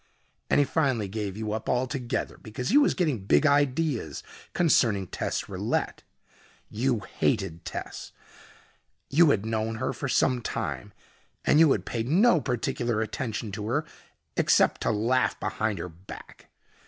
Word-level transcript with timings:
And 0.49 0.57
he 0.57 0.65
finally 0.65 1.07
gave 1.07 1.37
you 1.37 1.51
up 1.53 1.69
altogether 1.69 2.39
because 2.39 2.69
he 2.69 2.77
was 2.79 2.95
getting 2.95 3.19
big 3.23 3.45
ideas 3.45 4.23
concerning 4.53 5.05
Tess 5.05 5.43
Rillette. 5.47 6.01
You 6.71 7.01
hated 7.01 7.65
Tess. 7.65 8.11
You 9.11 9.29
had 9.29 9.45
known 9.45 9.75
her 9.75 9.93
for 9.93 10.09
some 10.09 10.41
time 10.41 10.91
and 11.45 11.59
you 11.59 11.71
had 11.71 11.85
paid 11.85 12.07
no 12.09 12.41
particular 12.41 12.99
attention 13.03 13.51
to 13.51 13.67
her, 13.67 13.85
except 14.35 14.81
to 14.81 14.89
laugh 14.89 15.39
behind 15.39 15.77
her 15.77 15.89
back. 15.89 16.49